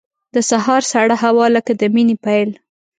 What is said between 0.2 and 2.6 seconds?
د سهار سړه هوا لکه د مینې پیل.